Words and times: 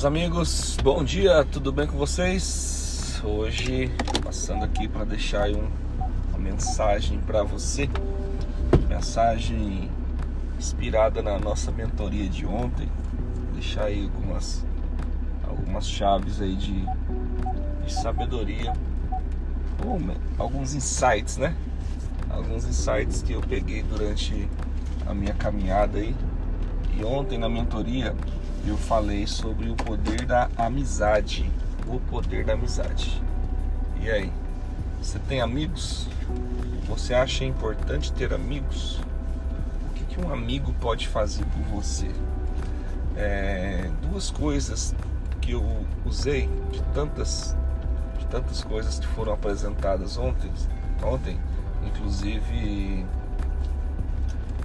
Meus 0.00 0.06
amigos, 0.06 0.76
bom 0.82 1.04
dia, 1.04 1.44
tudo 1.44 1.70
bem 1.70 1.86
com 1.86 1.98
vocês? 1.98 3.20
Hoje 3.22 3.92
passando 4.24 4.64
aqui 4.64 4.88
para 4.88 5.04
deixar 5.04 5.50
um, 5.50 5.68
uma 6.30 6.38
mensagem 6.38 7.20
para 7.20 7.42
você, 7.42 7.86
mensagem 8.88 9.90
inspirada 10.58 11.20
na 11.20 11.38
nossa 11.38 11.70
mentoria 11.70 12.30
de 12.30 12.46
ontem, 12.46 12.88
deixar 13.52 13.84
aí 13.84 14.04
algumas 14.04 14.64
algumas 15.46 15.86
chaves 15.86 16.40
aí 16.40 16.56
de, 16.56 16.82
de 17.84 17.92
sabedoria, 17.92 18.72
ou 19.84 20.00
alguns 20.38 20.72
insights, 20.72 21.36
né? 21.36 21.54
Alguns 22.30 22.64
insights 22.64 23.20
que 23.20 23.34
eu 23.34 23.42
peguei 23.42 23.82
durante 23.82 24.48
a 25.06 25.12
minha 25.12 25.34
caminhada 25.34 25.98
aí. 25.98 26.16
E 26.98 27.04
ontem 27.04 27.36
na 27.36 27.50
mentoria 27.50 28.16
eu 28.66 28.76
falei 28.76 29.26
sobre 29.26 29.68
o 29.70 29.74
poder 29.74 30.26
da 30.26 30.48
amizade. 30.56 31.50
O 31.86 31.98
poder 31.98 32.44
da 32.44 32.52
amizade. 32.52 33.22
E 34.00 34.10
aí? 34.10 34.32
Você 35.00 35.18
tem 35.18 35.40
amigos? 35.40 36.06
Você 36.86 37.14
acha 37.14 37.44
importante 37.44 38.12
ter 38.12 38.32
amigos? 38.34 39.00
O 39.90 39.94
que, 39.94 40.04
que 40.04 40.20
um 40.20 40.32
amigo 40.32 40.74
pode 40.80 41.08
fazer 41.08 41.44
por 41.44 41.62
você? 41.80 42.10
É, 43.16 43.90
duas 44.02 44.30
coisas 44.30 44.94
que 45.40 45.52
eu 45.52 45.64
usei 46.04 46.48
de 46.70 46.82
tantas, 46.94 47.56
de 48.18 48.26
tantas 48.26 48.62
coisas 48.62 48.98
que 48.98 49.06
foram 49.08 49.32
apresentadas 49.32 50.16
ontem, 50.16 50.50
ontem, 51.02 51.38
inclusive 51.86 53.06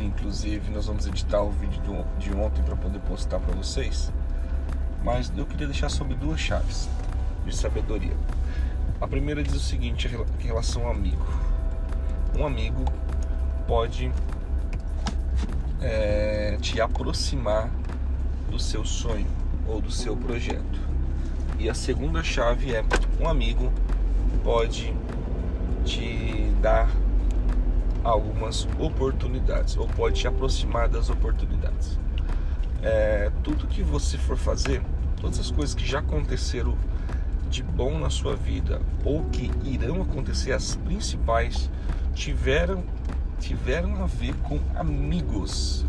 Inclusive, 0.00 0.70
nós 0.70 0.86
vamos 0.86 1.06
editar 1.06 1.42
o 1.42 1.50
vídeo 1.50 1.80
de 2.18 2.32
ontem 2.32 2.62
para 2.62 2.74
poder 2.74 2.98
postar 3.00 3.38
para 3.38 3.54
vocês. 3.54 4.10
Mas 5.04 5.30
eu 5.36 5.44
queria 5.44 5.66
deixar 5.66 5.90
sobre 5.90 6.14
duas 6.14 6.40
chaves 6.40 6.88
de 7.44 7.54
sabedoria. 7.54 8.16
A 9.00 9.06
primeira 9.06 9.42
diz 9.42 9.54
o 9.54 9.60
seguinte 9.60 10.08
em 10.08 10.46
relação 10.46 10.86
ao 10.86 10.92
amigo. 10.92 11.26
Um 12.38 12.46
amigo 12.46 12.84
pode 13.66 14.10
é, 15.82 16.56
te 16.60 16.80
aproximar 16.80 17.70
do 18.50 18.58
seu 18.58 18.84
sonho 18.84 19.26
ou 19.68 19.80
do 19.80 19.90
seu 19.90 20.16
projeto. 20.16 20.80
E 21.58 21.68
a 21.68 21.74
segunda 21.74 22.22
chave 22.22 22.74
é 22.74 22.82
um 23.20 23.28
amigo 23.28 23.70
pode 24.42 24.94
te 25.84 26.50
dar 26.60 26.88
algumas 28.04 28.66
oportunidades 28.78 29.76
ou 29.76 29.86
pode 29.86 30.20
te 30.20 30.28
aproximar 30.28 30.88
das 30.88 31.10
oportunidades. 31.10 31.98
É, 32.82 33.30
tudo 33.42 33.66
que 33.66 33.82
você 33.82 34.16
for 34.16 34.36
fazer, 34.36 34.82
todas 35.20 35.38
as 35.38 35.50
coisas 35.50 35.74
que 35.74 35.86
já 35.86 35.98
aconteceram 35.98 36.76
de 37.50 37.62
bom 37.62 37.98
na 37.98 38.08
sua 38.08 38.36
vida 38.36 38.80
ou 39.04 39.24
que 39.24 39.50
irão 39.64 40.00
acontecer, 40.02 40.52
as 40.52 40.76
principais, 40.76 41.70
tiveram, 42.14 42.84
tiveram 43.38 44.02
a 44.02 44.06
ver 44.06 44.34
com 44.36 44.58
amigos 44.74 45.84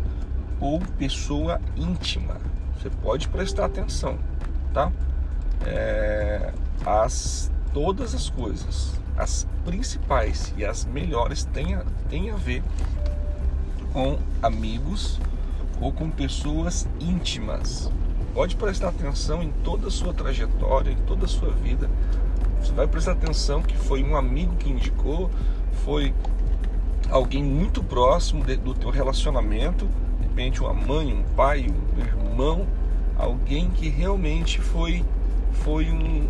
ou 0.60 0.80
pessoa 0.98 1.60
íntima. 1.76 2.36
Você 2.76 2.90
pode 2.90 3.28
prestar 3.28 3.66
atenção, 3.66 4.18
tá? 4.74 4.92
É, 5.64 6.52
as, 6.84 7.50
todas 7.72 8.14
as 8.14 8.28
coisas 8.28 9.00
as 9.16 9.46
principais 9.64 10.52
e 10.56 10.64
as 10.64 10.84
melhores 10.84 11.44
têm 11.44 11.74
a, 11.74 11.84
têm 12.08 12.30
a 12.30 12.36
ver 12.36 12.62
com 13.92 14.18
amigos 14.42 15.20
ou 15.80 15.92
com 15.92 16.10
pessoas 16.10 16.88
íntimas. 17.00 17.90
Pode 18.34 18.56
prestar 18.56 18.88
atenção 18.88 19.42
em 19.42 19.50
toda 19.62 19.88
a 19.88 19.90
sua 19.90 20.14
trajetória, 20.14 20.90
em 20.90 20.96
toda 21.06 21.26
a 21.26 21.28
sua 21.28 21.50
vida. 21.50 21.90
Você 22.60 22.72
vai 22.72 22.86
prestar 22.86 23.12
atenção 23.12 23.60
que 23.60 23.76
foi 23.76 24.02
um 24.02 24.16
amigo 24.16 24.56
que 24.56 24.70
indicou, 24.70 25.30
foi 25.84 26.14
alguém 27.10 27.42
muito 27.42 27.82
próximo 27.82 28.44
de, 28.44 28.56
do 28.56 28.72
teu 28.72 28.90
relacionamento, 28.90 29.86
de 30.20 30.28
repente 30.28 30.60
uma 30.62 30.72
mãe, 30.72 31.12
um 31.12 31.22
pai, 31.34 31.66
um 31.68 32.00
irmão, 32.00 32.66
alguém 33.18 33.68
que 33.70 33.88
realmente 33.88 34.60
foi 34.60 35.04
foi 35.52 35.90
um 35.90 36.26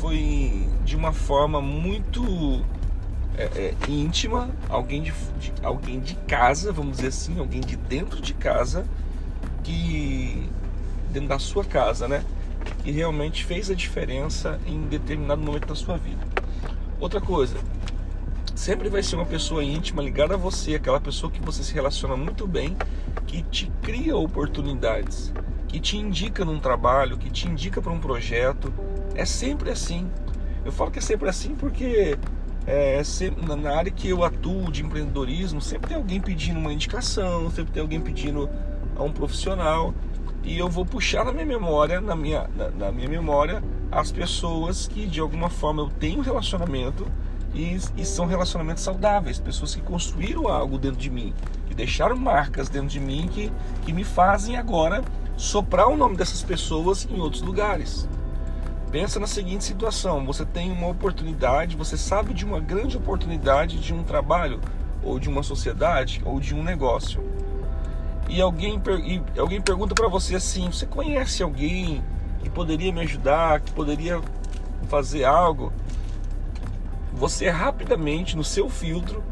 foi 0.00 0.68
de 0.84 0.96
uma 0.96 1.12
forma 1.12 1.60
muito 1.60 2.62
é, 3.36 3.44
é, 3.44 3.74
íntima, 3.88 4.50
alguém 4.68 5.02
de, 5.02 5.12
de, 5.38 5.52
alguém 5.62 6.00
de 6.00 6.14
casa, 6.14 6.72
vamos 6.72 6.96
dizer 6.96 7.08
assim, 7.08 7.38
alguém 7.38 7.60
de 7.60 7.76
dentro 7.76 8.20
de 8.20 8.34
casa, 8.34 8.86
que 9.62 10.48
dentro 11.10 11.28
da 11.28 11.38
sua 11.38 11.64
casa, 11.64 12.06
né? 12.06 12.24
Que 12.82 12.90
realmente 12.90 13.44
fez 13.44 13.70
a 13.70 13.74
diferença 13.74 14.58
em 14.66 14.82
determinado 14.82 15.42
momento 15.42 15.66
da 15.66 15.74
sua 15.74 15.96
vida. 15.96 16.24
Outra 17.00 17.20
coisa, 17.20 17.56
sempre 18.54 18.88
vai 18.88 19.02
ser 19.02 19.16
uma 19.16 19.26
pessoa 19.26 19.62
íntima 19.64 20.02
ligada 20.02 20.34
a 20.34 20.36
você, 20.36 20.74
aquela 20.74 21.00
pessoa 21.00 21.30
que 21.30 21.40
você 21.40 21.62
se 21.62 21.74
relaciona 21.74 22.16
muito 22.16 22.46
bem, 22.46 22.76
que 23.26 23.42
te 23.42 23.70
cria 23.82 24.16
oportunidades, 24.16 25.32
que 25.74 25.80
te 25.80 25.96
indica 25.96 26.44
num 26.44 26.60
trabalho, 26.60 27.18
que 27.18 27.28
te 27.28 27.48
indica 27.48 27.82
para 27.82 27.90
um 27.90 27.98
projeto. 27.98 28.72
É 29.16 29.24
sempre 29.24 29.70
assim. 29.70 30.08
Eu 30.64 30.70
falo 30.70 30.88
que 30.88 31.00
é 31.00 31.02
sempre 31.02 31.28
assim 31.28 31.56
porque 31.56 32.16
é, 32.64 33.02
sempre, 33.02 33.44
na 33.56 33.76
área 33.76 33.90
que 33.90 34.08
eu 34.08 34.22
atuo 34.22 34.70
de 34.70 34.84
empreendedorismo, 34.84 35.60
sempre 35.60 35.88
tem 35.88 35.96
alguém 35.96 36.20
pedindo 36.20 36.60
uma 36.60 36.72
indicação, 36.72 37.50
sempre 37.50 37.72
tem 37.72 37.82
alguém 37.82 38.00
pedindo 38.00 38.48
a 38.94 39.02
um 39.02 39.10
profissional 39.10 39.92
e 40.44 40.56
eu 40.56 40.68
vou 40.68 40.86
puxar 40.86 41.24
na 41.24 41.32
minha 41.32 41.44
memória, 41.46 42.00
na 42.00 42.14
minha, 42.14 42.48
na, 42.56 42.70
na 42.70 42.92
minha 42.92 43.08
memória, 43.08 43.60
as 43.90 44.12
pessoas 44.12 44.86
que 44.86 45.08
de 45.08 45.18
alguma 45.18 45.50
forma 45.50 45.82
eu 45.82 45.88
tenho 45.88 46.20
relacionamento 46.20 47.04
e, 47.52 47.76
e, 47.96 48.04
são 48.04 48.26
relacionamentos 48.26 48.84
saudáveis, 48.84 49.40
pessoas 49.40 49.74
que 49.74 49.80
construíram 49.80 50.46
algo 50.46 50.78
dentro 50.78 51.00
de 51.00 51.10
mim, 51.10 51.34
que 51.66 51.74
deixaram 51.74 52.16
marcas 52.16 52.68
dentro 52.68 52.88
de 52.88 53.00
mim 53.00 53.28
que, 53.28 53.50
que 53.84 53.92
me 53.92 54.04
fazem 54.04 54.56
agora 54.56 55.02
soprar 55.36 55.88
o 55.88 55.96
nome 55.96 56.16
dessas 56.16 56.42
pessoas 56.42 57.06
em 57.10 57.20
outros 57.20 57.42
lugares. 57.42 58.08
Pensa 58.90 59.18
na 59.18 59.26
seguinte 59.26 59.64
situação: 59.64 60.24
você 60.24 60.44
tem 60.44 60.70
uma 60.70 60.88
oportunidade, 60.88 61.76
você 61.76 61.96
sabe 61.96 62.32
de 62.32 62.44
uma 62.44 62.60
grande 62.60 62.96
oportunidade 62.96 63.78
de 63.78 63.92
um 63.92 64.04
trabalho, 64.04 64.60
ou 65.02 65.18
de 65.18 65.28
uma 65.28 65.42
sociedade, 65.42 66.22
ou 66.24 66.38
de 66.38 66.54
um 66.54 66.62
negócio. 66.62 67.22
E 68.28 68.40
alguém, 68.40 68.80
e 69.04 69.38
alguém 69.38 69.60
pergunta 69.60 69.94
para 69.94 70.08
você 70.08 70.36
assim: 70.36 70.66
você 70.66 70.86
conhece 70.86 71.42
alguém 71.42 72.02
que 72.42 72.50
poderia 72.50 72.92
me 72.92 73.00
ajudar, 73.00 73.60
que 73.60 73.72
poderia 73.72 74.20
fazer 74.88 75.24
algo? 75.24 75.72
Você 77.12 77.48
rapidamente, 77.48 78.36
no 78.36 78.44
seu 78.44 78.68
filtro, 78.68 79.22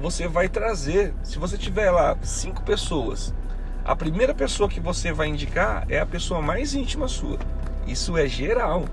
você 0.00 0.28
vai 0.28 0.48
trazer, 0.48 1.14
se 1.22 1.38
você 1.38 1.56
tiver 1.56 1.90
lá 1.90 2.16
cinco 2.22 2.62
pessoas, 2.62 3.34
a 3.84 3.94
primeira 3.94 4.34
pessoa 4.34 4.68
que 4.68 4.80
você 4.80 5.12
vai 5.12 5.28
indicar 5.28 5.84
é 5.88 5.98
a 5.98 6.06
pessoa 6.06 6.40
mais 6.40 6.74
íntima 6.74 7.08
sua. 7.08 7.38
Isso 7.86 8.16
é 8.16 8.26
geral 8.26 8.84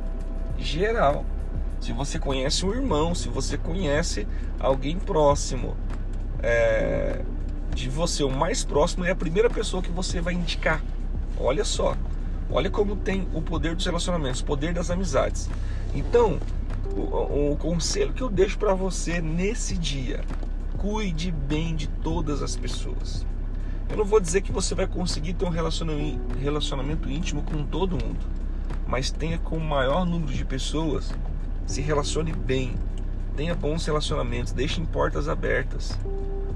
geral. 0.62 1.26
Se 1.80 1.92
você 1.92 2.20
conhece 2.20 2.66
um 2.66 2.74
irmão, 2.74 3.16
se 3.16 3.28
você 3.28 3.58
conhece 3.58 4.28
alguém 4.60 5.00
próximo 5.00 5.76
é, 6.42 7.22
de 7.74 7.90
você, 7.90 8.24
o 8.24 8.30
mais 8.30 8.64
próximo 8.64 9.04
é 9.04 9.12
a 9.12 9.16
primeira 9.16 9.50
pessoa 9.50 9.82
que 9.82 9.90
você 9.90 10.22
vai 10.22 10.36
indicar. 10.36 10.82
Olha 11.40 11.66
só, 11.66 11.98
olha 12.52 12.70
como 12.70 12.96
tem 12.96 13.28
o 13.34 13.42
poder 13.42 13.76
dos 13.76 13.86
relacionamentos, 13.86 14.42
o 14.42 14.46
poder 14.46 14.74
das 14.74 14.92
amizades. 14.92 15.50
Então, 15.94 16.40
o, 16.96 17.52
o 17.52 17.58
conselho 17.58 18.14
que 18.14 18.22
eu 18.22 18.30
deixo 18.30 18.60
para 18.60 18.76
você 18.76 19.20
nesse 19.20 19.76
dia: 19.76 20.24
cuide 20.78 21.32
bem 21.32 21.76
de 21.76 21.88
todas 21.88 22.44
as 22.44 22.56
pessoas. 22.56 23.26
Eu 23.92 23.98
não 23.98 24.06
vou 24.06 24.20
dizer 24.20 24.42
que 24.42 24.52
você 24.52 24.74
vai 24.74 24.88
conseguir 24.88 25.34
ter 25.34 25.46
um 25.46 25.50
relacionamento 25.50 27.10
íntimo 27.10 27.44
com 27.44 27.64
todo 27.64 27.92
mundo 27.92 28.42
mas 28.92 29.10
tenha 29.10 29.38
com 29.38 29.56
o 29.56 29.64
maior 29.64 30.06
número 30.06 30.34
de 30.34 30.44
pessoas, 30.44 31.14
se 31.66 31.80
relacione 31.80 32.34
bem, 32.34 32.76
tenha 33.38 33.56
bons 33.56 33.86
relacionamentos, 33.86 34.52
deixe 34.52 34.82
portas 34.82 35.30
abertas. 35.30 35.98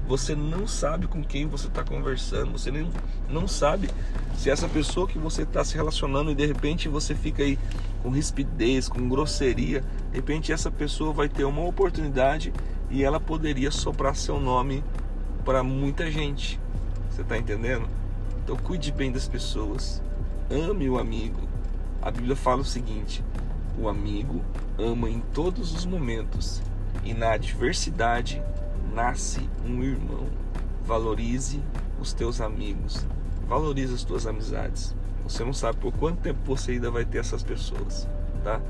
Você 0.06 0.36
não 0.36 0.68
sabe 0.68 1.06
com 1.06 1.24
quem 1.24 1.46
você 1.46 1.66
está 1.66 1.82
conversando, 1.82 2.52
você 2.52 2.70
nem, 2.70 2.92
não 3.26 3.48
sabe 3.48 3.88
se 4.36 4.50
essa 4.50 4.68
pessoa 4.68 5.08
que 5.08 5.18
você 5.18 5.42
está 5.42 5.64
se 5.64 5.74
relacionando 5.74 6.30
e 6.30 6.34
de 6.34 6.44
repente 6.44 6.90
você 6.90 7.14
fica 7.14 7.42
aí 7.42 7.58
com 8.02 8.10
rispidez, 8.10 8.86
com 8.86 9.08
grosseria, 9.08 9.82
de 10.10 10.16
repente 10.16 10.52
essa 10.52 10.70
pessoa 10.70 11.14
vai 11.14 11.30
ter 11.30 11.44
uma 11.44 11.64
oportunidade 11.64 12.52
e 12.90 13.02
ela 13.02 13.18
poderia 13.18 13.70
soprar 13.70 14.14
seu 14.14 14.38
nome 14.38 14.84
para 15.42 15.62
muita 15.62 16.10
gente. 16.10 16.60
Você 17.16 17.22
está 17.22 17.38
entendendo? 17.38 17.88
Então 18.44 18.54
cuide 18.56 18.92
bem 18.92 19.10
das 19.10 19.26
pessoas, 19.26 20.02
ame 20.50 20.86
o 20.86 20.98
amigo, 20.98 21.48
a 22.02 22.10
Bíblia 22.10 22.36
fala 22.36 22.60
o 22.60 22.64
seguinte: 22.64 23.24
o 23.78 23.88
amigo 23.88 24.44
ama 24.78 25.08
em 25.08 25.20
todos 25.32 25.72
os 25.72 25.86
momentos, 25.86 26.60
e 27.02 27.14
na 27.14 27.32
adversidade 27.32 28.42
nasce 28.92 29.48
um 29.64 29.82
irmão. 29.82 30.26
Valorize 30.84 31.62
os 31.98 32.12
teus 32.12 32.38
amigos, 32.42 33.06
valorize 33.48 33.94
as 33.94 34.04
tuas 34.04 34.26
amizades. 34.26 34.94
Você 35.24 35.42
não 35.42 35.54
sabe 35.54 35.78
por 35.78 35.94
quanto 35.94 36.20
tempo 36.20 36.40
você 36.44 36.72
ainda 36.72 36.90
vai 36.90 37.06
ter 37.06 37.16
essas 37.16 37.42
pessoas, 37.42 38.06
tá? 38.44 38.60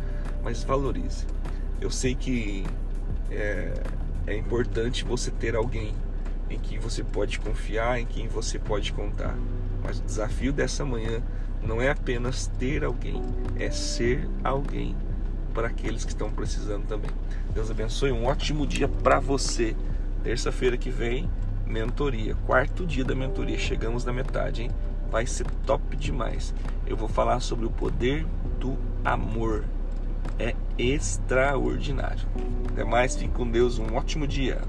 Mas 0.45 0.63
valorize. 0.63 1.27
Eu 1.81 1.91
sei 1.91 2.15
que 2.15 2.65
é, 3.29 3.75
é 4.25 4.37
importante 4.37 5.05
você 5.05 5.33
ter 5.33 5.57
alguém 5.57 5.93
em 6.51 6.59
quem 6.59 6.79
você 6.79 7.03
pode 7.03 7.39
confiar, 7.39 8.01
em 8.01 8.07
quem 8.07 8.29
você 8.29 8.59
pode 8.59 8.93
contar. 8.93 9.35
Mas 9.83 9.99
o 9.99 10.03
desafio 10.03 10.53
dessa 10.53 10.85
manhã 10.85 11.23
não 11.63 11.81
é 11.81 11.91
apenas 11.91 12.47
ter 12.59 12.85
alguém, 12.85 13.23
é 13.59 13.71
ser 13.71 14.29
alguém 14.45 14.95
para 15.53 15.69
aqueles 15.69 16.05
que 16.05 16.11
estão 16.11 16.31
precisando 16.31 16.87
também. 16.87 17.11
Deus 17.53 17.71
abençoe, 17.71 18.13
um 18.13 18.27
ótimo 18.27 18.67
dia 18.67 18.87
para 18.87 19.19
você. 19.19 19.75
Terça-feira 20.23 20.77
que 20.77 20.91
vem, 20.91 21.31
mentoria, 21.67 22.35
quarto 22.47 22.85
dia 22.85 23.05
da 23.05 23.15
mentoria, 23.15 23.59
chegamos 23.59 24.05
na 24.05 24.13
metade, 24.13 24.63
hein? 24.63 24.71
Vai 25.11 25.27
ser 25.27 25.47
top 25.65 25.97
demais. 25.97 26.55
Eu 26.87 26.97
vou 26.97 27.09
falar 27.09 27.41
sobre 27.41 27.65
o 27.65 27.71
poder 27.71 28.27
do 28.61 28.77
amor. 29.05 29.65
É 30.39 30.55
extraordinário. 30.77 32.27
Até 32.69 32.85
mais, 32.85 33.17
fique 33.17 33.33
com 33.33 33.49
Deus, 33.49 33.79
um 33.79 33.95
ótimo 33.95 34.27
dia. 34.27 34.61